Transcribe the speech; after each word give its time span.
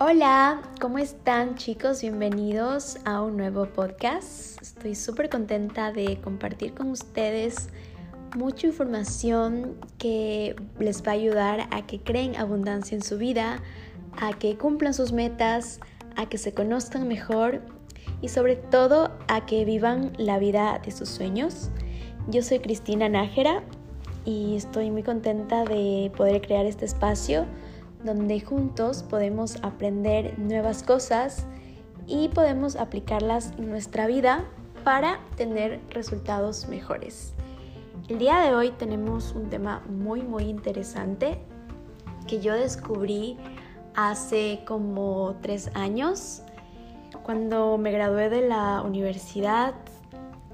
Hola, 0.00 0.62
¿cómo 0.80 0.98
están 0.98 1.56
chicos? 1.56 2.02
Bienvenidos 2.02 2.98
a 3.04 3.20
un 3.20 3.36
nuevo 3.36 3.66
podcast. 3.66 4.62
Estoy 4.62 4.94
súper 4.94 5.28
contenta 5.28 5.90
de 5.90 6.20
compartir 6.20 6.72
con 6.72 6.92
ustedes 6.92 7.68
mucha 8.36 8.68
información 8.68 9.74
que 9.98 10.54
les 10.78 11.02
va 11.02 11.10
a 11.10 11.14
ayudar 11.14 11.66
a 11.72 11.84
que 11.84 11.98
creen 11.98 12.36
abundancia 12.36 12.94
en 12.94 13.02
su 13.02 13.18
vida, 13.18 13.60
a 14.16 14.38
que 14.38 14.56
cumplan 14.56 14.94
sus 14.94 15.10
metas, 15.10 15.80
a 16.14 16.28
que 16.28 16.38
se 16.38 16.54
conozcan 16.54 17.08
mejor 17.08 17.60
y 18.22 18.28
sobre 18.28 18.54
todo 18.54 19.10
a 19.26 19.46
que 19.46 19.64
vivan 19.64 20.12
la 20.16 20.38
vida 20.38 20.80
de 20.84 20.92
sus 20.92 21.08
sueños. 21.08 21.70
Yo 22.28 22.42
soy 22.42 22.60
Cristina 22.60 23.08
Nájera 23.08 23.64
y 24.24 24.54
estoy 24.54 24.92
muy 24.92 25.02
contenta 25.02 25.64
de 25.64 26.12
poder 26.16 26.40
crear 26.40 26.66
este 26.66 26.84
espacio 26.84 27.46
donde 28.04 28.40
juntos 28.40 29.02
podemos 29.02 29.56
aprender 29.62 30.38
nuevas 30.38 30.82
cosas 30.82 31.46
y 32.06 32.28
podemos 32.28 32.76
aplicarlas 32.76 33.52
en 33.58 33.70
nuestra 33.70 34.06
vida 34.06 34.44
para 34.84 35.20
tener 35.36 35.80
resultados 35.90 36.68
mejores. 36.68 37.34
El 38.08 38.18
día 38.18 38.40
de 38.40 38.54
hoy 38.54 38.70
tenemos 38.70 39.32
un 39.32 39.50
tema 39.50 39.82
muy 39.88 40.22
muy 40.22 40.44
interesante 40.44 41.38
que 42.26 42.40
yo 42.40 42.54
descubrí 42.54 43.36
hace 43.94 44.60
como 44.66 45.36
tres 45.42 45.70
años 45.74 46.42
cuando 47.22 47.76
me 47.76 47.92
gradué 47.92 48.30
de 48.30 48.48
la 48.48 48.82
universidad 48.82 49.74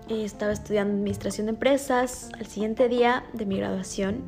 estaba 0.08 0.52
estudiando 0.52 0.94
administración 0.94 1.46
de 1.46 1.52
empresas. 1.52 2.30
Al 2.38 2.46
siguiente 2.46 2.88
día 2.88 3.24
de 3.32 3.46
mi 3.46 3.56
graduación 3.56 4.24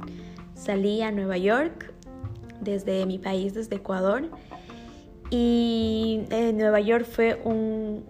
salí 0.54 1.02
a 1.02 1.10
Nueva 1.10 1.36
York 1.36 1.92
desde 2.66 3.06
mi 3.06 3.18
país, 3.18 3.54
desde 3.54 3.76
Ecuador. 3.76 4.28
Y 5.30 6.24
eh, 6.30 6.52
Nueva 6.52 6.80
York 6.80 7.06
fue 7.06 7.40
un, 7.44 8.04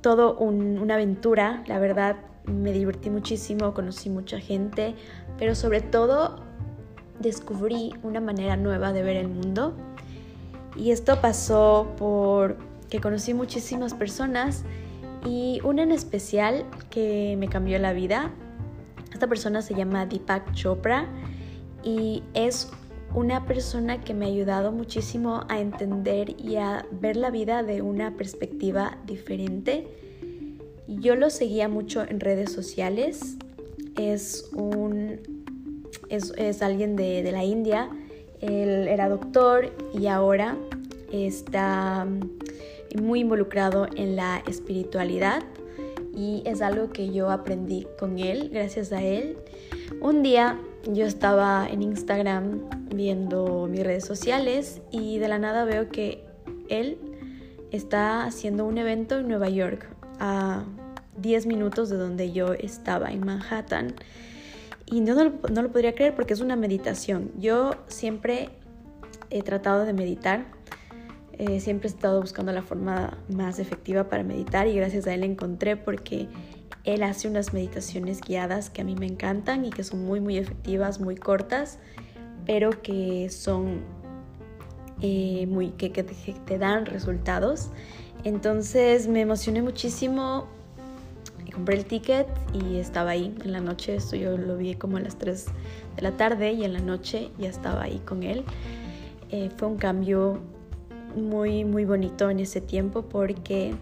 todo 0.00 0.38
una 0.38 0.94
aventura, 0.94 1.64
la 1.66 1.78
verdad 1.78 2.16
me 2.46 2.72
divertí 2.72 3.10
muchísimo, 3.10 3.74
conocí 3.74 4.08
mucha 4.08 4.38
gente, 4.38 4.94
pero 5.38 5.54
sobre 5.54 5.80
todo 5.80 6.36
descubrí 7.18 7.92
una 8.02 8.20
manera 8.20 8.56
nueva 8.56 8.92
de 8.92 9.02
ver 9.02 9.16
el 9.16 9.28
mundo. 9.28 9.74
Y 10.76 10.92
esto 10.92 11.20
pasó 11.20 11.94
por 11.98 12.56
que 12.88 13.00
conocí 13.00 13.34
muchísimas 13.34 13.92
personas 13.92 14.64
y 15.26 15.60
una 15.64 15.82
en 15.82 15.92
especial 15.92 16.64
que 16.90 17.36
me 17.38 17.48
cambió 17.48 17.78
la 17.78 17.92
vida. 17.92 18.30
Esta 19.12 19.26
persona 19.26 19.62
se 19.62 19.74
llama 19.74 20.06
Deepak 20.06 20.52
Chopra 20.52 21.06
y 21.82 22.22
es 22.34 22.70
una 23.14 23.46
persona 23.46 24.00
que 24.00 24.14
me 24.14 24.26
ha 24.26 24.28
ayudado 24.28 24.72
muchísimo 24.72 25.44
a 25.48 25.60
entender 25.60 26.36
y 26.38 26.56
a 26.56 26.86
ver 26.90 27.16
la 27.16 27.30
vida 27.30 27.62
de 27.62 27.82
una 27.82 28.16
perspectiva 28.16 28.98
diferente. 29.06 29.88
Yo 30.86 31.16
lo 31.16 31.30
seguía 31.30 31.68
mucho 31.68 32.02
en 32.02 32.20
redes 32.20 32.52
sociales. 32.52 33.36
Es 33.96 34.48
un 34.54 35.20
es, 36.08 36.62
alguien 36.62 36.96
de, 36.96 37.22
de 37.22 37.32
la 37.32 37.44
India. 37.44 37.90
Él 38.40 38.88
era 38.88 39.08
doctor 39.08 39.72
y 39.92 40.06
ahora 40.06 40.56
está 41.12 42.06
muy 43.00 43.20
involucrado 43.20 43.86
en 43.96 44.16
la 44.16 44.42
espiritualidad 44.46 45.42
y 46.14 46.42
es 46.46 46.62
algo 46.62 46.90
que 46.90 47.12
yo 47.12 47.30
aprendí 47.30 47.86
con 47.98 48.18
él, 48.18 48.50
gracias 48.52 48.92
a 48.92 49.02
él. 49.02 49.36
Un 50.00 50.22
día 50.22 50.58
yo 50.86 51.04
estaba 51.04 51.68
en 51.70 51.82
Instagram 51.82 52.60
viendo 52.94 53.66
mis 53.70 53.84
redes 53.84 54.04
sociales 54.04 54.80
y 54.90 55.18
de 55.18 55.28
la 55.28 55.38
nada 55.38 55.64
veo 55.64 55.88
que 55.88 56.24
él 56.68 56.98
está 57.70 58.24
haciendo 58.24 58.64
un 58.64 58.78
evento 58.78 59.18
en 59.18 59.28
Nueva 59.28 59.48
York 59.48 59.88
a 60.18 60.64
10 61.18 61.46
minutos 61.46 61.90
de 61.90 61.96
donde 61.96 62.32
yo 62.32 62.54
estaba, 62.54 63.10
en 63.10 63.24
Manhattan. 63.24 63.94
Y 64.86 65.00
no, 65.00 65.14
no, 65.14 65.62
lo 65.62 65.70
podría 65.70 65.94
creer 65.94 66.14
porque 66.14 66.32
es 66.32 66.40
una 66.40 66.56
meditación. 66.56 67.30
Yo 67.38 67.72
siempre 67.88 68.50
he 69.30 69.42
tratado 69.42 69.84
de 69.84 69.92
meditar. 69.92 70.46
Eh, 71.32 71.60
siempre 71.60 71.88
he 71.88 71.92
estado 71.92 72.20
buscando 72.20 72.52
la 72.52 72.62
forma 72.62 73.18
más 73.28 73.58
efectiva 73.58 74.08
para 74.08 74.22
meditar 74.24 74.66
y 74.66 74.74
gracias 74.74 75.06
a 75.06 75.14
él 75.14 75.22
encontré 75.22 75.76
porque 75.76 76.26
él 76.84 77.02
hace 77.02 77.28
unas 77.28 77.52
meditaciones 77.52 78.20
guiadas 78.20 78.70
que 78.70 78.80
a 78.80 78.84
mí 78.84 78.96
me 78.96 79.06
encantan 79.06 79.64
y 79.64 79.70
que 79.70 79.84
son 79.84 80.04
muy 80.04 80.20
muy 80.20 80.36
efectivas, 80.36 81.00
muy 81.00 81.16
cortas, 81.16 81.78
pero 82.48 82.70
que 82.82 83.28
son 83.28 83.82
eh, 85.02 85.46
muy 85.48 85.68
que, 85.72 85.92
que, 85.92 86.02
te 86.02 86.58
dan 86.58 86.86
resultados. 86.86 87.68
Entonces 88.24 89.06
me 89.06 89.20
emocioné 89.20 89.60
muchísimo, 89.60 90.46
compré 91.52 91.76
el 91.76 91.84
ticket 91.84 92.26
y 92.54 92.78
estaba 92.78 93.10
ahí 93.10 93.36
en 93.44 93.52
la 93.52 93.60
noche. 93.60 93.96
Esto 93.96 94.16
yo 94.16 94.38
lo 94.38 94.56
vi 94.56 94.74
como 94.76 94.96
a 94.96 95.00
las 95.00 95.18
3 95.18 95.44
de 95.96 96.02
la 96.02 96.12
tarde 96.12 96.52
y 96.52 96.64
en 96.64 96.72
la 96.72 96.80
noche 96.80 97.30
ya 97.38 97.50
estaba 97.50 97.82
ahí 97.82 97.98
con 97.98 98.22
él. 98.22 98.44
Eh, 99.30 99.50
fue 99.54 99.68
un 99.68 99.76
cambio 99.76 100.40
muy 101.14 101.66
muy 101.66 101.84
bonito 101.84 102.30
en 102.30 102.40
ese 102.40 102.62
tiempo 102.62 103.02
porque 103.02 103.74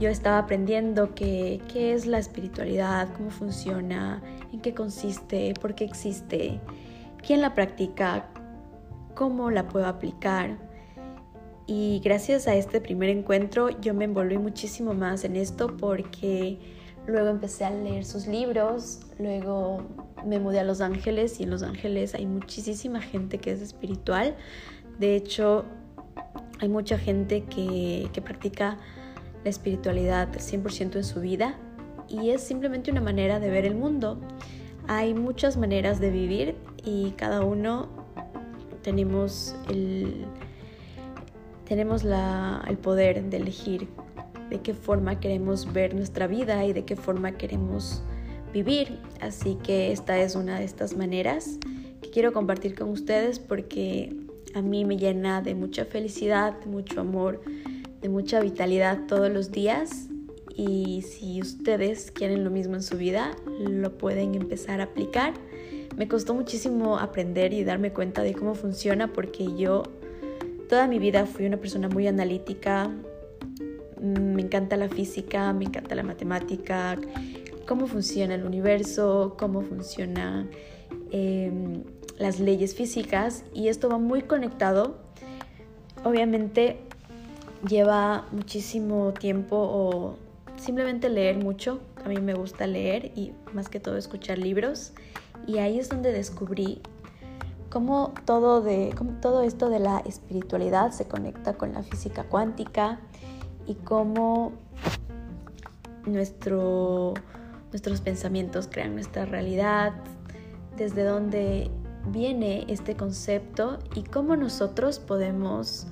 yo 0.00 0.08
estaba 0.08 0.38
aprendiendo 0.38 1.14
qué, 1.14 1.60
qué 1.70 1.92
es 1.92 2.06
la 2.06 2.18
espiritualidad, 2.18 3.10
cómo 3.18 3.28
funciona, 3.28 4.22
en 4.50 4.60
qué 4.60 4.72
consiste, 4.72 5.52
por 5.60 5.74
qué 5.74 5.84
existe, 5.84 6.58
quién 7.22 7.40
la 7.40 7.54
practica, 7.54 8.28
cómo 9.14 9.50
la 9.50 9.68
puedo 9.68 9.86
aplicar. 9.86 10.58
Y 11.66 12.00
gracias 12.04 12.48
a 12.48 12.54
este 12.54 12.80
primer 12.80 13.08
encuentro 13.08 13.70
yo 13.80 13.94
me 13.94 14.04
envolví 14.04 14.36
muchísimo 14.36 14.94
más 14.94 15.24
en 15.24 15.36
esto 15.36 15.76
porque 15.76 16.58
luego 17.06 17.28
empecé 17.28 17.64
a 17.64 17.70
leer 17.70 18.04
sus 18.04 18.26
libros, 18.26 19.00
luego 19.18 19.82
me 20.26 20.38
mudé 20.38 20.60
a 20.60 20.64
Los 20.64 20.80
Ángeles 20.80 21.40
y 21.40 21.44
en 21.44 21.50
Los 21.50 21.62
Ángeles 21.62 22.14
hay 22.14 22.26
muchísima 22.26 23.00
gente 23.00 23.38
que 23.38 23.52
es 23.52 23.62
espiritual. 23.62 24.36
De 24.98 25.16
hecho, 25.16 25.64
hay 26.60 26.68
mucha 26.68 26.98
gente 26.98 27.44
que, 27.44 28.08
que 28.12 28.22
practica 28.22 28.78
la 29.44 29.50
espiritualidad 29.50 30.32
100% 30.32 30.96
en 30.96 31.04
su 31.04 31.20
vida 31.20 31.56
y 32.08 32.30
es 32.30 32.42
simplemente 32.42 32.90
una 32.90 33.00
manera 33.00 33.40
de 33.40 33.50
ver 33.50 33.64
el 33.64 33.74
mundo. 33.74 34.20
Hay 34.88 35.14
muchas 35.14 35.56
maneras 35.56 36.00
de 36.00 36.10
vivir 36.10 36.56
y 36.84 37.12
cada 37.12 37.42
uno 37.42 37.88
tenemos 38.82 39.54
el, 39.68 40.26
tenemos 41.66 42.04
el 42.04 42.78
poder 42.78 43.22
de 43.24 43.36
elegir 43.36 43.88
de 44.50 44.60
qué 44.60 44.74
forma 44.74 45.18
queremos 45.18 45.72
ver 45.72 45.94
nuestra 45.94 46.26
vida 46.26 46.64
y 46.66 46.72
de 46.74 46.84
qué 46.84 46.94
forma 46.94 47.32
queremos 47.32 48.02
vivir. 48.52 48.98
Así 49.20 49.56
que 49.62 49.92
esta 49.92 50.20
es 50.20 50.34
una 50.34 50.58
de 50.58 50.64
estas 50.64 50.94
maneras 50.94 51.58
que 52.02 52.10
quiero 52.10 52.32
compartir 52.32 52.74
con 52.74 52.90
ustedes 52.90 53.38
porque 53.38 54.14
a 54.54 54.60
mí 54.60 54.84
me 54.84 54.98
llena 54.98 55.40
de 55.40 55.54
mucha 55.54 55.86
felicidad, 55.86 56.58
de 56.60 56.66
mucho 56.66 57.00
amor, 57.00 57.40
de 58.02 58.08
mucha 58.10 58.40
vitalidad 58.40 59.06
todos 59.06 59.30
los 59.30 59.50
días 59.52 60.08
y 60.54 61.02
si 61.02 61.40
ustedes 61.40 62.10
quieren 62.10 62.44
lo 62.44 62.50
mismo 62.50 62.74
en 62.74 62.82
su 62.82 62.98
vida, 62.98 63.34
lo 63.58 63.96
pueden 63.96 64.34
empezar 64.34 64.80
a 64.80 64.84
aplicar. 64.84 65.32
Me 65.96 66.08
costó 66.08 66.34
muchísimo 66.34 66.98
aprender 66.98 67.52
y 67.52 67.64
darme 67.64 67.92
cuenta 67.92 68.22
de 68.22 68.34
cómo 68.34 68.54
funciona 68.54 69.12
porque 69.12 69.54
yo 69.56 69.82
toda 70.68 70.88
mi 70.88 70.98
vida 70.98 71.26
fui 71.26 71.46
una 71.46 71.58
persona 71.58 71.88
muy 71.88 72.06
analítica, 72.06 72.90
me 74.00 74.42
encanta 74.42 74.76
la 74.76 74.88
física, 74.88 75.52
me 75.52 75.66
encanta 75.66 75.94
la 75.94 76.02
matemática, 76.02 76.98
cómo 77.66 77.86
funciona 77.86 78.34
el 78.34 78.44
universo, 78.44 79.36
cómo 79.38 79.60
funcionan 79.60 80.50
em, 81.10 81.84
las 82.18 82.40
leyes 82.40 82.74
físicas 82.74 83.44
y 83.54 83.68
esto 83.68 83.88
va 83.88 83.98
muy 83.98 84.22
conectado. 84.22 84.96
Obviamente 86.04 86.78
lleva 87.68 88.26
muchísimo 88.32 89.12
tiempo 89.12 89.56
o 89.56 90.16
simplemente 90.56 91.08
leer 91.08 91.36
mucho. 91.36 91.80
A 92.04 92.08
mí 92.08 92.16
me 92.16 92.34
gusta 92.34 92.66
leer 92.66 93.12
y 93.14 93.32
más 93.52 93.68
que 93.68 93.78
todo 93.78 93.96
escuchar 93.96 94.38
libros. 94.38 94.92
Y 95.46 95.58
ahí 95.58 95.78
es 95.78 95.88
donde 95.88 96.12
descubrí 96.12 96.80
cómo 97.70 98.12
todo, 98.26 98.60
de, 98.60 98.94
todo 99.20 99.42
esto 99.42 99.70
de 99.70 99.78
la 99.78 100.00
espiritualidad 100.00 100.90
se 100.90 101.06
conecta 101.06 101.54
con 101.54 101.72
la 101.72 101.82
física 101.82 102.24
cuántica 102.24 103.00
y 103.66 103.74
cómo 103.76 104.52
nuestro, 106.04 107.14
nuestros 107.70 108.00
pensamientos 108.00 108.68
crean 108.70 108.94
nuestra 108.94 109.24
realidad, 109.24 109.92
desde 110.76 111.04
dónde 111.04 111.70
viene 112.08 112.64
este 112.68 112.96
concepto 112.96 113.78
y 113.94 114.02
cómo 114.02 114.36
nosotros 114.36 114.98
podemos 114.98 115.86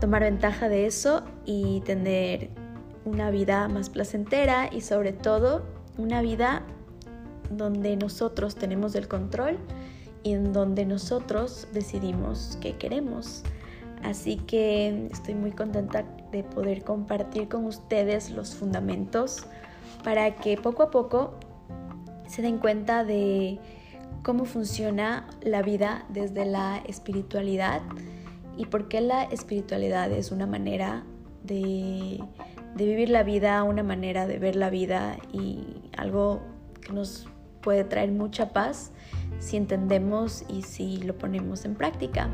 tomar 0.00 0.22
ventaja 0.22 0.68
de 0.68 0.86
eso 0.86 1.22
y 1.44 1.80
tener 1.80 2.50
una 3.04 3.30
vida 3.30 3.68
más 3.68 3.90
placentera 3.90 4.68
y 4.72 4.80
sobre 4.80 5.12
todo 5.12 5.62
una 5.98 6.22
vida 6.22 6.62
donde 7.50 7.96
nosotros 7.96 8.54
tenemos 8.54 8.94
el 8.94 9.08
control 9.08 9.58
y 10.22 10.32
en 10.32 10.52
donde 10.52 10.84
nosotros 10.86 11.68
decidimos 11.72 12.58
qué 12.60 12.76
queremos. 12.76 13.42
Así 14.02 14.36
que 14.36 15.08
estoy 15.10 15.34
muy 15.34 15.52
contenta 15.52 16.04
de 16.30 16.44
poder 16.44 16.84
compartir 16.84 17.48
con 17.48 17.64
ustedes 17.64 18.30
los 18.30 18.54
fundamentos 18.54 19.46
para 20.02 20.34
que 20.36 20.56
poco 20.56 20.82
a 20.82 20.90
poco 20.90 21.34
se 22.26 22.42
den 22.42 22.58
cuenta 22.58 23.04
de 23.04 23.58
cómo 24.22 24.44
funciona 24.44 25.28
la 25.42 25.62
vida 25.62 26.04
desde 26.08 26.44
la 26.44 26.78
espiritualidad 26.86 27.82
y 28.56 28.66
por 28.66 28.88
qué 28.88 29.00
la 29.00 29.24
espiritualidad 29.24 30.10
es 30.12 30.32
una 30.32 30.46
manera 30.46 31.04
de, 31.42 32.22
vivir 32.74 33.10
la 33.10 33.22
vida, 33.22 33.62
una 33.62 33.82
manera 33.82 34.26
de 34.26 34.38
ver 34.38 34.56
la 34.56 34.70
vida 34.70 35.16
y 35.32 35.64
algo 35.96 36.40
que 36.80 36.92
nos 36.92 37.26
puede 37.64 37.82
traer 37.82 38.12
mucha 38.12 38.50
paz 38.50 38.92
si 39.40 39.56
entendemos 39.56 40.44
y 40.48 40.62
si 40.62 40.98
lo 40.98 41.16
ponemos 41.16 41.64
en 41.64 41.74
práctica. 41.74 42.28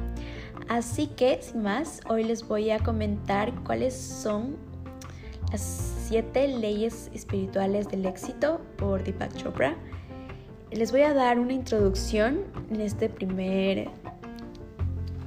Así 0.68 1.06
que, 1.06 1.40
sin 1.40 1.62
más, 1.62 2.00
hoy 2.08 2.24
les 2.24 2.46
voy 2.46 2.70
a 2.70 2.78
comentar 2.80 3.54
cuáles 3.64 3.94
son 3.94 4.56
las 5.50 5.62
siete 6.06 6.48
leyes 6.48 7.10
espirituales 7.14 7.88
del 7.88 8.04
éxito 8.06 8.60
por 8.76 9.02
Deepak 9.02 9.34
Chopra. 9.36 9.76
Les 10.70 10.92
voy 10.92 11.02
a 11.02 11.14
dar 11.14 11.38
una 11.38 11.52
introducción 11.52 12.44
en 12.70 12.80
este 12.80 13.08
primer 13.08 13.88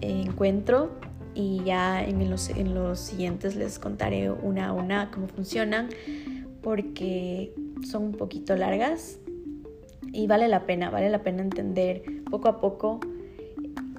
encuentro 0.01 0.91
y 1.33 1.63
ya 1.65 2.03
en 2.03 2.29
los, 2.29 2.49
en 2.49 2.73
los 2.75 2.99
siguientes 2.99 3.55
les 3.55 3.79
contaré 3.79 4.29
una 4.29 4.67
a 4.67 4.73
una 4.73 5.09
cómo 5.11 5.27
funcionan 5.27 5.89
porque 6.61 7.53
son 7.83 8.03
un 8.03 8.11
poquito 8.13 8.55
largas 8.55 9.19
y 10.13 10.27
vale 10.27 10.47
la 10.47 10.65
pena, 10.65 10.89
vale 10.89 11.09
la 11.09 11.23
pena 11.23 11.41
entender 11.41 12.03
poco 12.29 12.47
a 12.47 12.61
poco 12.61 12.99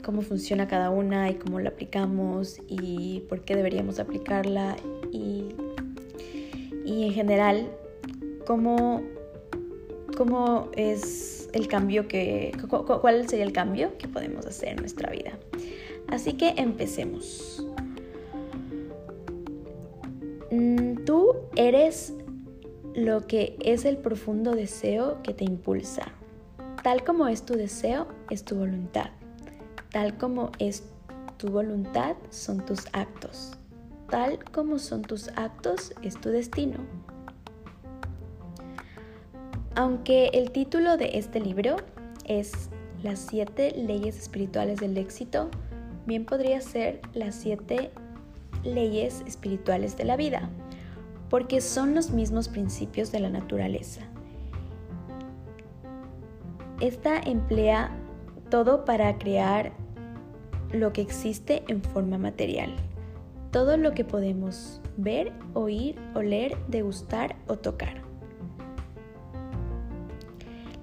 cómo 0.02 0.22
funciona 0.22 0.68
cada 0.68 0.90
una 0.90 1.30
y 1.30 1.34
cómo 1.34 1.58
la 1.60 1.70
aplicamos 1.70 2.60
y 2.68 3.24
por 3.28 3.40
qué 3.40 3.56
deberíamos 3.56 3.98
aplicarla 3.98 4.76
y, 5.10 5.48
y 6.84 7.04
en 7.04 7.12
general 7.12 7.68
cómo, 8.46 9.02
cómo 10.16 10.70
es 10.76 11.48
el 11.52 11.66
cambio 11.68 12.06
que, 12.06 12.52
cuál 13.00 13.28
sería 13.28 13.44
el 13.44 13.52
cambio 13.52 13.98
que 13.98 14.06
podemos 14.06 14.46
hacer 14.46 14.70
en 14.70 14.76
nuestra 14.76 15.10
vida. 15.10 15.38
Así 16.08 16.34
que 16.34 16.54
empecemos. 16.56 17.66
Mm, 20.50 21.04
tú 21.04 21.34
eres 21.56 22.14
lo 22.94 23.26
que 23.26 23.56
es 23.60 23.84
el 23.84 23.96
profundo 23.96 24.52
deseo 24.52 25.20
que 25.22 25.34
te 25.34 25.44
impulsa. 25.44 26.12
Tal 26.82 27.02
como 27.02 27.26
es 27.26 27.44
tu 27.44 27.54
deseo, 27.54 28.06
es 28.30 28.44
tu 28.44 28.56
voluntad. 28.56 29.10
Tal 29.90 30.16
como 30.16 30.52
es 30.58 30.84
tu 31.36 31.48
voluntad, 31.48 32.14
son 32.30 32.64
tus 32.64 32.86
actos. 32.92 33.52
Tal 34.10 34.38
como 34.52 34.78
son 34.78 35.02
tus 35.02 35.28
actos, 35.30 35.92
es 36.02 36.20
tu 36.20 36.28
destino. 36.28 36.76
Aunque 39.74 40.28
el 40.28 40.52
título 40.52 40.96
de 40.96 41.18
este 41.18 41.40
libro 41.40 41.76
es 42.26 42.70
Las 43.02 43.18
siete 43.18 43.72
leyes 43.76 44.16
espirituales 44.16 44.78
del 44.78 44.96
éxito, 44.98 45.50
bien 46.06 46.24
podría 46.24 46.60
ser 46.60 47.00
las 47.12 47.34
siete 47.34 47.90
leyes 48.62 49.24
espirituales 49.26 49.96
de 49.96 50.04
la 50.04 50.16
vida, 50.16 50.48
porque 51.34 51.60
son 51.60 51.96
los 51.96 52.12
mismos 52.12 52.46
principios 52.46 53.10
de 53.10 53.18
la 53.18 53.28
naturaleza. 53.28 54.02
Esta 56.78 57.18
emplea 57.18 57.90
todo 58.50 58.84
para 58.84 59.18
crear 59.18 59.72
lo 60.70 60.92
que 60.92 61.00
existe 61.00 61.64
en 61.66 61.82
forma 61.82 62.18
material, 62.18 62.72
todo 63.50 63.76
lo 63.76 63.94
que 63.94 64.04
podemos 64.04 64.80
ver, 64.96 65.32
oír, 65.54 65.98
oler, 66.14 66.56
degustar 66.68 67.34
o 67.48 67.56
tocar. 67.56 68.02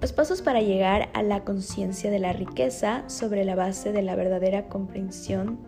Los 0.01 0.11
pasos 0.11 0.41
para 0.41 0.59
llegar 0.59 1.07
a 1.13 1.23
la 1.23 1.45
conciencia 1.45 2.11
de 2.11 2.19
la 2.19 2.33
riqueza 2.33 3.07
sobre 3.07 3.45
la 3.45 3.55
base 3.55 3.93
de 3.93 4.01
la 4.01 4.17
verdadera 4.17 4.67
comprensión 4.67 5.59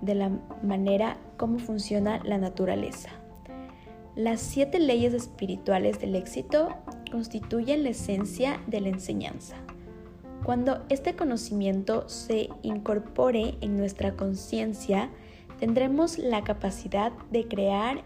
de 0.00 0.14
la 0.14 0.30
manera 0.62 1.18
como 1.36 1.58
funciona 1.58 2.22
la 2.24 2.38
naturaleza. 2.38 3.10
Las 4.16 4.40
siete 4.40 4.78
leyes 4.78 5.12
espirituales 5.12 5.98
del 6.00 6.14
éxito 6.14 6.68
constituyen 7.10 7.82
la 7.82 7.90
esencia 7.90 8.60
de 8.68 8.80
la 8.80 8.90
enseñanza. 8.90 9.56
Cuando 10.44 10.84
este 10.88 11.16
conocimiento 11.16 12.08
se 12.08 12.48
incorpore 12.62 13.56
en 13.60 13.76
nuestra 13.76 14.14
conciencia, 14.14 15.10
tendremos 15.58 16.18
la 16.18 16.44
capacidad 16.44 17.10
de 17.32 17.48
crear 17.48 18.04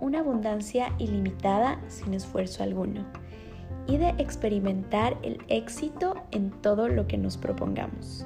una 0.00 0.20
abundancia 0.20 0.94
ilimitada 0.98 1.78
sin 1.88 2.14
esfuerzo 2.14 2.62
alguno 2.62 3.04
y 3.86 3.98
de 3.98 4.14
experimentar 4.16 5.18
el 5.22 5.42
éxito 5.48 6.14
en 6.30 6.52
todo 6.62 6.88
lo 6.88 7.06
que 7.06 7.18
nos 7.18 7.36
propongamos. 7.36 8.24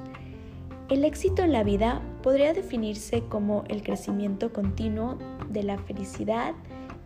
El 0.87 1.03
éxito 1.03 1.41
en 1.41 1.51
la 1.51 1.63
vida 1.63 2.01
podría 2.23 2.53
definirse 2.53 3.23
como 3.23 3.65
el 3.67 3.83
crecimiento 3.83 4.53
continuo 4.53 5.17
de 5.49 5.63
la 5.63 5.77
felicidad 5.79 6.53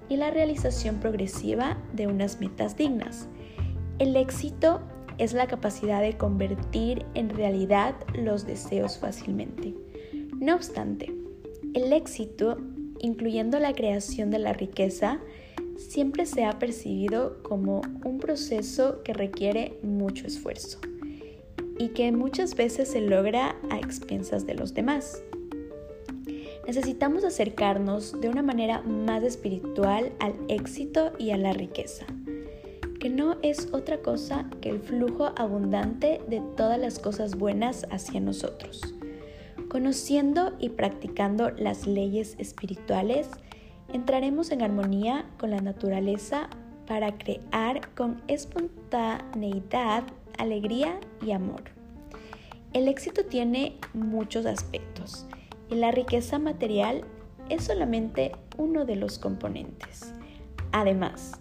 y 0.09 0.17
la 0.17 0.31
realización 0.31 0.99
progresiva 0.99 1.77
de 1.93 2.07
unas 2.07 2.39
metas 2.39 2.75
dignas. 2.75 3.27
El 3.99 4.15
éxito 4.15 4.81
es 5.17 5.33
la 5.33 5.47
capacidad 5.47 6.01
de 6.01 6.17
convertir 6.17 7.05
en 7.13 7.29
realidad 7.29 7.95
los 8.15 8.45
deseos 8.45 8.97
fácilmente. 8.97 9.75
No 10.39 10.55
obstante, 10.55 11.13
el 11.73 11.93
éxito, 11.93 12.57
incluyendo 12.99 13.59
la 13.59 13.73
creación 13.73 14.31
de 14.31 14.39
la 14.39 14.53
riqueza, 14.53 15.19
siempre 15.77 16.25
se 16.25 16.45
ha 16.45 16.59
percibido 16.59 17.43
como 17.43 17.81
un 18.03 18.19
proceso 18.19 19.03
que 19.03 19.13
requiere 19.13 19.77
mucho 19.83 20.25
esfuerzo 20.25 20.79
y 21.77 21.89
que 21.89 22.11
muchas 22.11 22.55
veces 22.55 22.89
se 22.89 23.01
logra 23.01 23.55
a 23.69 23.77
expensas 23.77 24.45
de 24.45 24.55
los 24.55 24.73
demás. 24.73 25.23
Necesitamos 26.69 27.23
acercarnos 27.23 28.21
de 28.21 28.29
una 28.29 28.43
manera 28.43 28.83
más 28.83 29.23
espiritual 29.23 30.11
al 30.19 30.35
éxito 30.49 31.13
y 31.17 31.31
a 31.31 31.37
la 31.37 31.51
riqueza, 31.51 32.05
que 32.99 33.09
no 33.09 33.37
es 33.41 33.69
otra 33.71 34.03
cosa 34.03 34.47
que 34.61 34.69
el 34.69 34.79
flujo 34.79 35.33
abundante 35.35 36.21
de 36.27 36.43
todas 36.55 36.77
las 36.77 36.99
cosas 36.99 37.39
buenas 37.39 37.87
hacia 37.89 38.19
nosotros. 38.19 38.93
Conociendo 39.67 40.53
y 40.59 40.69
practicando 40.69 41.49
las 41.49 41.87
leyes 41.87 42.35
espirituales, 42.37 43.27
entraremos 43.91 44.51
en 44.51 44.61
armonía 44.61 45.25
con 45.39 45.49
la 45.49 45.61
naturaleza 45.61 46.51
para 46.85 47.17
crear 47.17 47.89
con 47.95 48.21
espontaneidad, 48.27 50.03
alegría 50.37 50.99
y 51.25 51.31
amor. 51.31 51.63
El 52.73 52.87
éxito 52.87 53.25
tiene 53.25 53.75
muchos 53.95 54.45
aspectos 54.45 55.25
y 55.69 55.75
la 55.75 55.91
riqueza 55.91 56.39
material 56.39 57.03
es 57.49 57.65
solamente 57.65 58.31
uno 58.57 58.85
de 58.85 58.95
los 58.95 59.19
componentes. 59.19 60.13
Además, 60.71 61.39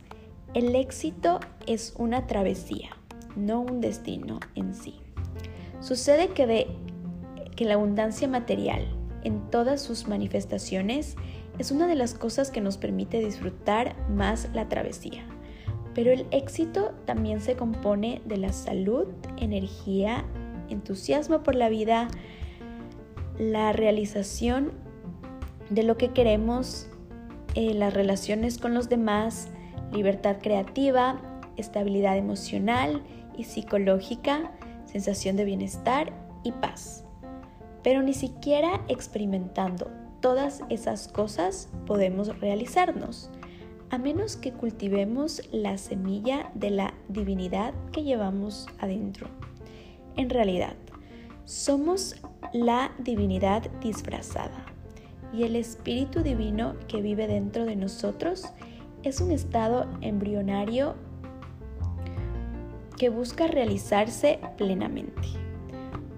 el 0.54 0.75
éxito 0.75 1.40
es 1.66 1.94
una 1.99 2.26
travesía, 2.26 2.90
no 3.37 3.61
un 3.61 3.80
destino 3.80 4.40
en 4.54 4.75
sí. 4.75 5.00
Sucede 5.80 6.28
que, 6.28 6.68
que 7.54 7.64
la 7.64 7.75
abundancia 7.75 8.28
material 8.28 8.87
en 9.25 9.50
todas 9.50 9.82
sus 9.82 10.08
manifestaciones 10.08 11.16
es 11.58 11.70
una 11.70 11.87
de 11.87 11.97
las 11.97 12.14
cosas 12.14 12.50
que 12.50 12.61
nos 12.61 12.76
permite 12.76 13.18
disfrutar 13.23 13.97
más 14.08 14.49
la 14.54 14.68
travesía. 14.68 15.25
Pero 15.94 16.12
el 16.12 16.26
éxito 16.30 16.92
también 17.04 17.40
se 17.40 17.56
compone 17.56 18.23
de 18.25 18.37
la 18.37 18.52
salud, 18.52 19.06
energía, 19.37 20.25
entusiasmo 20.68 21.42
por 21.42 21.56
la 21.56 21.68
vida, 21.68 22.08
la 23.38 23.73
realización 23.73 24.73
de 25.71 25.85
lo 25.85 25.97
que 25.97 26.12
queremos, 26.12 26.88
eh, 27.54 27.73
las 27.75 27.95
relaciones 27.95 28.59
con 28.59 28.75
los 28.75 28.88
demás, 28.88 29.49
libertad 29.92 30.38
creativa, 30.42 31.21
estabilidad 31.57 32.16
emocional 32.16 33.02
y 33.37 33.45
psicológica, 33.45 34.52
sensación 34.87 35.37
de 35.37 35.45
bienestar 35.45 36.12
y 36.42 36.52
paz. 36.52 37.04
Pero 37.83 38.02
ni 38.02 38.12
siquiera 38.12 38.85
experimentando 38.88 39.90
todas 40.21 40.62
esas 40.68 41.07
cosas 41.07 41.68
podemos 41.87 42.38
realizarnos, 42.40 43.30
a 43.90 43.99
menos 43.99 44.37
que 44.37 44.52
cultivemos 44.52 45.42
la 45.52 45.78
semilla 45.78 46.50
de 46.54 46.71
la 46.71 46.95
divinidad 47.09 47.73
que 47.92 48.02
llevamos 48.02 48.66
adentro. 48.80 49.28
En 50.16 50.28
realidad, 50.28 50.75
somos 51.45 52.16
la 52.52 52.92
divinidad 52.98 53.70
disfrazada 53.80 54.64
y 55.32 55.42
el 55.42 55.56
espíritu 55.56 56.22
divino 56.22 56.74
que 56.88 57.02
vive 57.02 57.26
dentro 57.26 57.64
de 57.64 57.76
nosotros 57.76 58.46
es 59.02 59.20
un 59.20 59.30
estado 59.30 59.86
embrionario 60.00 60.94
que 62.96 63.10
busca 63.10 63.46
realizarse 63.46 64.40
plenamente. 64.56 65.28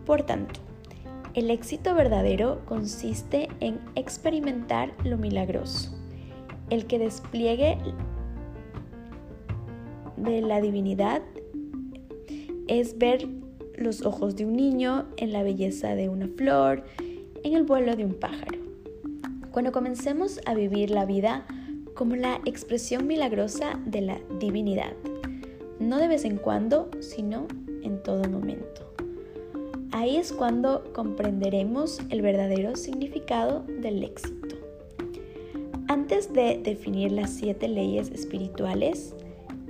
Por 0.07 0.23
tanto, 0.23 0.61
El 1.33 1.53
éxito 1.53 1.95
verdadero 1.95 2.63
consiste 2.67 3.49
en 3.61 3.79
experimentar 3.95 4.93
lo 5.05 5.17
milagroso, 5.17 5.97
el 6.71 6.87
que 6.87 6.99
despliegue 6.99 7.79
de 10.17 10.41
la 10.43 10.61
divinidad 10.61 11.23
es 12.67 12.99
ver 12.99 13.29
los 13.81 14.03
ojos 14.03 14.37
de 14.37 14.45
un 14.45 14.55
niño 14.55 15.07
en 15.17 15.33
la 15.33 15.43
belleza 15.43 15.95
de 15.95 16.09
una 16.09 16.29
flor, 16.29 16.85
en 17.43 17.55
el 17.55 17.65
vuelo 17.65 17.97
de 17.97 18.05
un 18.05 18.15
pájaro. 18.15 18.59
Cuando 19.51 19.73
comencemos 19.73 20.41
a 20.47 20.55
vivir 20.55 20.91
la 20.91 21.07
vida 21.07 21.47
como 21.95 22.15
la 22.15 22.41
expresión 22.45 23.07
milagrosa 23.07 23.81
de 23.85 24.03
la 24.03 24.21
divinidad, 24.39 24.93
no 25.79 25.99
de 25.99 26.09
vez 26.09 26.25
en 26.25 26.37
cuando, 26.37 26.91
sino 27.01 27.47
en 27.83 28.03
todo 28.03 28.29
momento. 28.29 28.93
Ahí 29.93 30.17
es 30.17 30.33
cuando 30.33 30.85
comprenderemos 30.93 32.01
el 32.11 32.23
verdadero 32.23 32.77
significado 32.77 33.65
del 33.81 34.05
éxito. 34.05 34.57
Antes 35.89 36.33
de 36.33 36.61
definir 36.63 37.11
las 37.11 37.31
siete 37.31 37.67
leyes 37.67 38.11
espirituales, 38.11 39.15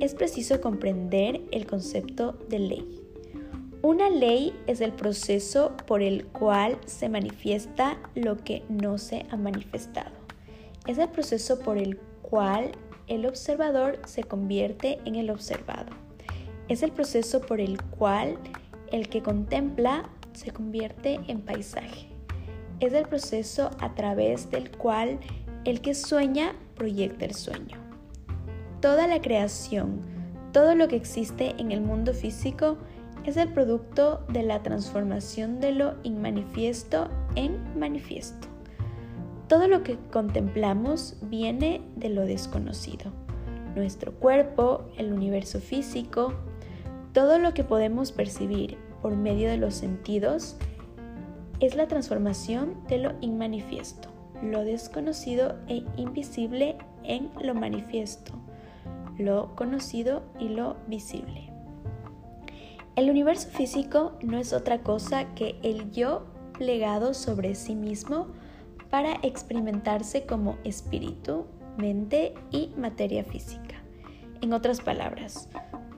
es 0.00 0.14
preciso 0.14 0.60
comprender 0.60 1.40
el 1.50 1.66
concepto 1.66 2.38
de 2.48 2.58
ley. 2.58 2.99
Una 3.82 4.10
ley 4.10 4.52
es 4.66 4.82
el 4.82 4.92
proceso 4.92 5.74
por 5.86 6.02
el 6.02 6.26
cual 6.26 6.76
se 6.84 7.08
manifiesta 7.08 7.96
lo 8.14 8.36
que 8.36 8.62
no 8.68 8.98
se 8.98 9.24
ha 9.30 9.38
manifestado. 9.38 10.10
Es 10.86 10.98
el 10.98 11.08
proceso 11.08 11.60
por 11.60 11.78
el 11.78 11.96
cual 12.20 12.72
el 13.06 13.24
observador 13.24 13.98
se 14.04 14.22
convierte 14.22 14.98
en 15.06 15.14
el 15.14 15.30
observado. 15.30 15.92
Es 16.68 16.82
el 16.82 16.92
proceso 16.92 17.40
por 17.40 17.58
el 17.58 17.82
cual 17.82 18.36
el 18.92 19.08
que 19.08 19.22
contempla 19.22 20.10
se 20.34 20.50
convierte 20.50 21.18
en 21.28 21.40
paisaje. 21.40 22.06
Es 22.80 22.92
el 22.92 23.06
proceso 23.08 23.70
a 23.80 23.94
través 23.94 24.50
del 24.50 24.70
cual 24.76 25.18
el 25.64 25.80
que 25.80 25.94
sueña 25.94 26.54
proyecta 26.74 27.24
el 27.24 27.34
sueño. 27.34 27.78
Toda 28.82 29.06
la 29.06 29.22
creación, 29.22 30.02
todo 30.52 30.74
lo 30.74 30.86
que 30.86 30.96
existe 30.96 31.54
en 31.56 31.72
el 31.72 31.80
mundo 31.80 32.12
físico 32.12 32.76
es 33.24 33.36
el 33.36 33.48
producto 33.48 34.24
de 34.28 34.42
la 34.42 34.62
transformación 34.62 35.60
de 35.60 35.72
lo 35.72 35.94
inmanifiesto 36.02 37.08
en 37.34 37.58
manifiesto. 37.78 38.48
Todo 39.48 39.68
lo 39.68 39.82
que 39.82 39.98
contemplamos 40.12 41.16
viene 41.22 41.82
de 41.96 42.08
lo 42.08 42.22
desconocido. 42.22 43.12
Nuestro 43.74 44.12
cuerpo, 44.12 44.84
el 44.96 45.12
universo 45.12 45.60
físico, 45.60 46.34
todo 47.12 47.38
lo 47.38 47.52
que 47.54 47.64
podemos 47.64 48.12
percibir 48.12 48.78
por 49.02 49.16
medio 49.16 49.48
de 49.48 49.56
los 49.56 49.74
sentidos 49.74 50.56
es 51.60 51.74
la 51.74 51.88
transformación 51.88 52.76
de 52.88 52.98
lo 52.98 53.12
inmanifiesto, 53.20 54.08
lo 54.42 54.64
desconocido 54.64 55.56
e 55.68 55.84
invisible 55.96 56.78
en 57.02 57.30
lo 57.42 57.54
manifiesto, 57.54 58.32
lo 59.18 59.54
conocido 59.56 60.22
y 60.38 60.48
lo 60.48 60.76
visible. 60.86 61.49
El 62.96 63.08
universo 63.08 63.48
físico 63.48 64.18
no 64.22 64.38
es 64.38 64.52
otra 64.52 64.82
cosa 64.82 65.32
que 65.34 65.56
el 65.62 65.92
yo 65.92 66.24
plegado 66.58 67.14
sobre 67.14 67.54
sí 67.54 67.76
mismo 67.76 68.26
para 68.90 69.14
experimentarse 69.22 70.26
como 70.26 70.58
espíritu, 70.64 71.46
mente 71.78 72.34
y 72.50 72.72
materia 72.76 73.22
física. 73.22 73.76
En 74.40 74.52
otras 74.52 74.80
palabras, 74.80 75.48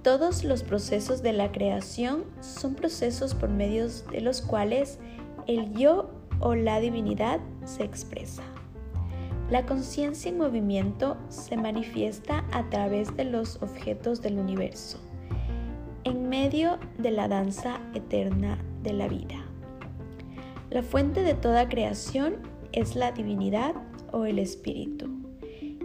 todos 0.03 0.45
los 0.45 0.63
procesos 0.63 1.23
de 1.23 1.33
la 1.33 1.51
creación 1.51 2.25
son 2.41 2.75
procesos 2.75 3.35
por 3.35 3.49
medio 3.49 3.89
de 3.89 4.21
los 4.21 4.43
cuales 4.43 4.99
el 5.47 5.73
yo 5.73 6.11
o 6.41 6.55
la 6.55 6.79
divinidad 6.79 7.41
se 7.65 7.85
expresa. 7.85 8.43
La 9.51 9.65
conciencia 9.65 10.31
en 10.31 10.39
movimiento 10.39 11.17
se 11.31 11.57
manifiesta 11.57 12.45
a 12.53 12.69
través 12.69 13.17
de 13.17 13.25
los 13.25 13.63
objetos 13.63 14.21
del 14.21 14.39
universo 14.39 14.99
en 16.05 16.29
medio 16.29 16.79
de 16.99 17.11
la 17.11 17.29
danza 17.29 17.81
eterna 17.95 18.59
de 18.83 18.93
la 18.93 19.09
vida. 19.09 19.45
La 20.71 20.83
fuente 20.83 21.23
de 21.23 21.35
toda 21.35 21.69
creación 21.69 22.37
es 22.73 22.97
la 22.97 23.13
divinidad 23.13 23.75
o 24.11 24.25
el 24.25 24.39
espíritu. 24.39 25.11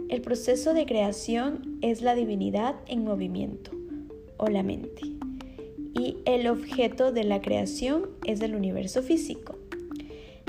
El 0.08 0.22
proceso 0.22 0.72
de 0.72 0.86
creación 0.86 1.78
es 1.82 2.00
la 2.00 2.14
divinidad 2.14 2.76
en 2.86 3.04
movimiento 3.04 3.70
o 4.38 4.46
la 4.46 4.62
mente. 4.62 5.02
Y 5.94 6.16
el 6.24 6.46
objeto 6.46 7.12
de 7.12 7.24
la 7.24 7.42
creación 7.42 8.08
es 8.24 8.40
el 8.40 8.54
universo 8.54 9.02
físico, 9.02 9.56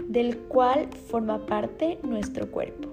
del 0.08 0.38
cual 0.38 0.88
forma 1.08 1.46
parte 1.46 2.00
nuestro 2.04 2.50
cuerpo. 2.50 2.90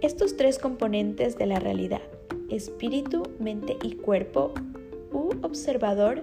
Estos 0.00 0.36
tres 0.36 0.58
componentes 0.58 1.36
de 1.36 1.46
la 1.46 1.60
realidad, 1.60 2.02
espíritu, 2.48 3.24
mente 3.38 3.76
y 3.82 3.96
cuerpo, 3.96 4.54
u 5.12 5.30
observador, 5.42 6.22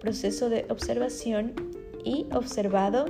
proceso 0.00 0.48
de 0.48 0.66
observación 0.68 1.54
y 2.04 2.26
observado 2.32 3.06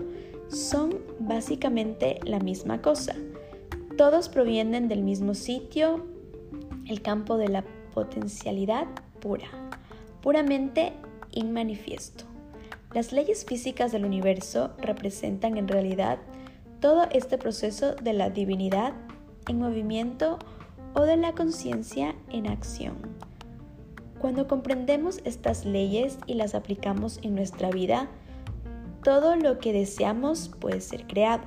son 0.49 0.99
básicamente 1.19 2.21
la 2.25 2.39
misma 2.39 2.81
cosa. 2.81 3.15
Todos 3.97 4.29
provienen 4.29 4.89
del 4.89 5.03
mismo 5.03 5.35
sitio, 5.35 6.07
el 6.87 7.03
campo 7.03 7.37
de 7.37 7.49
la 7.49 7.65
potencialidad 7.95 8.87
pura, 9.21 9.49
puramente 10.23 10.93
inmanifiesto. 11.33 12.25
Las 12.95 13.13
leyes 13.13 13.45
físicas 13.45 13.93
del 13.93 14.05
universo 14.05 14.71
representan 14.79 15.59
en 15.59 15.69
realidad 15.69 16.19
todo 16.81 17.07
este 17.11 17.37
proceso 17.37 17.95
de 17.95 18.13
la 18.15 18.31
divinidad 18.31 18.95
en 19.49 19.59
movimiento 19.59 20.39
o 20.95 21.03
de 21.03 21.17
la 21.17 21.33
conciencia 21.33 22.15
en 22.31 22.47
acción. 22.47 22.97
Cuando 24.21 24.49
comprendemos 24.49 25.21
estas 25.25 25.65
leyes 25.65 26.19
y 26.27 26.35
las 26.35 26.55
aplicamos 26.55 27.21
en 27.23 27.35
nuestra 27.35 27.71
vida, 27.71 28.09
todo 29.05 29.37
lo 29.37 29.59
que 29.59 29.73
deseamos 29.73 30.51
puede 30.61 30.81
ser 30.81 31.07
creado, 31.07 31.45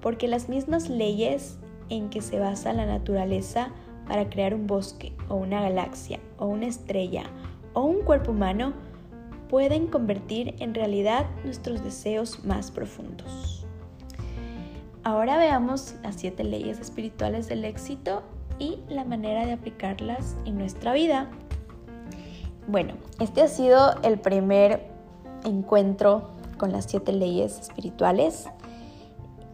porque 0.00 0.28
las 0.28 0.48
mismas 0.48 0.88
leyes 0.88 1.58
en 1.88 2.08
que 2.08 2.22
se 2.22 2.38
basa 2.38 2.72
la 2.72 2.86
naturaleza 2.86 3.70
para 4.06 4.30
crear 4.30 4.54
un 4.54 4.66
bosque 4.66 5.12
o 5.28 5.34
una 5.36 5.60
galaxia 5.60 6.20
o 6.38 6.46
una 6.46 6.66
estrella 6.66 7.24
o 7.74 7.82
un 7.82 8.02
cuerpo 8.02 8.32
humano 8.32 8.72
pueden 9.48 9.88
convertir 9.88 10.54
en 10.60 10.74
realidad 10.74 11.26
nuestros 11.44 11.82
deseos 11.82 12.44
más 12.44 12.70
profundos. 12.70 13.66
Ahora 15.02 15.38
veamos 15.38 15.94
las 16.02 16.16
siete 16.16 16.44
leyes 16.44 16.78
espirituales 16.78 17.48
del 17.48 17.64
éxito 17.64 18.22
y 18.58 18.78
la 18.88 19.04
manera 19.04 19.44
de 19.46 19.52
aplicarlas 19.52 20.36
en 20.44 20.58
nuestra 20.58 20.92
vida. 20.92 21.28
Bueno, 22.70 22.94
este 23.18 23.42
ha 23.42 23.48
sido 23.48 23.96
el 24.04 24.20
primer 24.20 24.86
encuentro 25.44 26.28
con 26.56 26.70
las 26.70 26.84
siete 26.84 27.10
leyes 27.10 27.58
espirituales. 27.58 28.48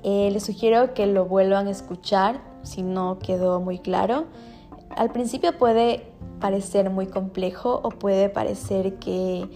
Eh, 0.04 0.28
les 0.30 0.44
sugiero 0.44 0.92
que 0.92 1.06
lo 1.06 1.24
vuelvan 1.24 1.66
a 1.66 1.70
escuchar 1.70 2.42
si 2.62 2.82
no 2.82 3.18
quedó 3.18 3.58
muy 3.62 3.78
claro. 3.78 4.26
Al 4.94 5.12
principio 5.12 5.56
puede 5.56 6.12
parecer 6.40 6.90
muy 6.90 7.06
complejo 7.06 7.80
o 7.82 7.88
puede 7.88 8.28
parecer 8.28 8.96
que 8.96 9.48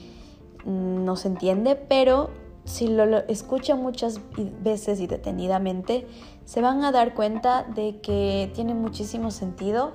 no 0.64 1.16
se 1.16 1.28
entiende, 1.28 1.76
pero 1.76 2.30
si 2.64 2.88
lo, 2.88 3.04
lo 3.04 3.18
escuchan 3.28 3.82
muchas 3.82 4.22
veces 4.62 5.00
y 5.00 5.06
detenidamente, 5.06 6.06
se 6.46 6.62
van 6.62 6.82
a 6.82 6.92
dar 6.92 7.12
cuenta 7.12 7.64
de 7.64 8.00
que 8.00 8.50
tiene 8.54 8.72
muchísimo 8.72 9.30
sentido 9.30 9.92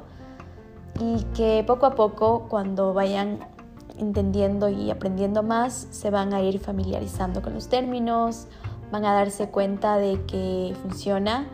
y 1.00 1.24
que 1.36 1.64
poco 1.66 1.88
a 1.88 1.96
poco 1.96 2.46
cuando 2.48 2.94
vayan 2.94 3.55
entendiendo 3.98 4.70
y 4.70 4.92
aprendiendo 4.92 5.44
más, 5.44 5.88
se 5.92 6.10
van 6.10 6.34
a 6.34 6.42
ir 6.42 6.60
familiarizando 6.60 7.42
con 7.42 7.54
los 7.54 7.68
términos, 7.68 8.48
van 8.92 9.06
a 9.06 9.14
darse 9.14 9.50
cuenta 9.50 9.98
de 9.98 10.22
que 10.26 10.74
funciona 10.82 11.48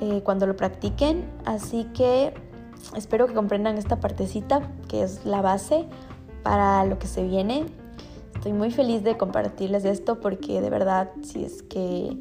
eh, 0.00 0.22
cuando 0.24 0.46
lo 0.46 0.56
practiquen. 0.56 1.24
Así 1.44 1.84
que 1.94 2.34
espero 2.94 3.26
que 3.26 3.34
comprendan 3.34 3.78
esta 3.78 4.00
partecita 4.00 4.70
que 4.88 5.02
es 5.02 5.24
la 5.24 5.42
base 5.42 5.86
para 6.42 6.84
lo 6.84 6.98
que 6.98 7.06
se 7.06 7.22
viene. 7.26 7.66
Estoy 8.34 8.52
muy 8.52 8.70
feliz 8.70 9.02
de 9.02 9.16
compartirles 9.16 9.84
esto 9.84 10.20
porque 10.20 10.60
de 10.60 10.70
verdad 10.70 11.10
si 11.22 11.44
es 11.44 11.62
que 11.62 12.16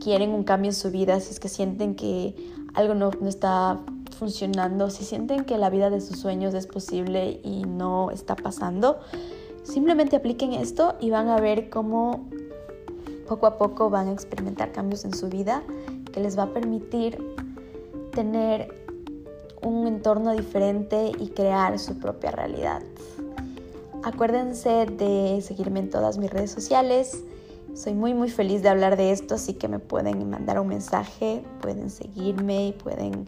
quieren 0.00 0.30
un 0.30 0.44
cambio 0.44 0.70
en 0.70 0.74
su 0.74 0.90
vida, 0.90 1.18
si 1.20 1.30
es 1.30 1.40
que 1.40 1.48
sienten 1.48 1.94
que 1.94 2.34
algo 2.74 2.94
no, 2.94 3.10
no 3.20 3.28
está 3.28 3.80
funcionando, 4.14 4.90
si 4.90 5.04
sienten 5.04 5.44
que 5.44 5.58
la 5.58 5.70
vida 5.70 5.90
de 5.90 6.00
sus 6.00 6.18
sueños 6.18 6.54
es 6.54 6.66
posible 6.66 7.40
y 7.42 7.64
no 7.64 8.10
está 8.10 8.36
pasando, 8.36 8.98
simplemente 9.62 10.16
apliquen 10.16 10.52
esto 10.52 10.94
y 11.00 11.10
van 11.10 11.28
a 11.28 11.40
ver 11.40 11.70
cómo 11.70 12.28
poco 13.28 13.46
a 13.46 13.58
poco 13.58 13.90
van 13.90 14.08
a 14.08 14.12
experimentar 14.12 14.72
cambios 14.72 15.04
en 15.04 15.14
su 15.14 15.28
vida 15.28 15.62
que 16.12 16.20
les 16.20 16.38
va 16.38 16.44
a 16.44 16.52
permitir 16.52 17.18
tener 18.12 18.72
un 19.62 19.86
entorno 19.86 20.32
diferente 20.32 21.10
y 21.18 21.28
crear 21.28 21.78
su 21.78 21.98
propia 21.98 22.30
realidad. 22.30 22.82
Acuérdense 24.02 24.86
de 24.86 25.40
seguirme 25.40 25.80
en 25.80 25.90
todas 25.90 26.18
mis 26.18 26.30
redes 26.30 26.50
sociales. 26.50 27.24
Soy 27.74 27.94
muy 27.94 28.14
muy 28.14 28.30
feliz 28.30 28.62
de 28.62 28.68
hablar 28.68 28.96
de 28.96 29.10
esto, 29.10 29.34
así 29.34 29.54
que 29.54 29.66
me 29.66 29.78
pueden 29.78 30.28
mandar 30.30 30.60
un 30.60 30.68
mensaje, 30.68 31.42
pueden 31.60 31.90
seguirme 31.90 32.68
y 32.68 32.72
pueden 32.72 33.26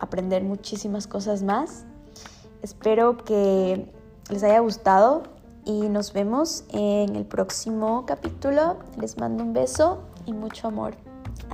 aprender 0.00 0.42
muchísimas 0.42 1.06
cosas 1.06 1.42
más. 1.42 1.84
Espero 2.62 3.16
que 3.18 3.92
les 4.30 4.42
haya 4.42 4.60
gustado 4.60 5.22
y 5.64 5.88
nos 5.88 6.12
vemos 6.12 6.64
en 6.70 7.16
el 7.16 7.24
próximo 7.24 8.04
capítulo. 8.06 8.78
Les 9.00 9.18
mando 9.18 9.44
un 9.44 9.52
beso 9.52 10.02
y 10.24 10.32
mucho 10.32 10.68
amor. 10.68 10.94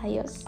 Adiós. 0.03 0.45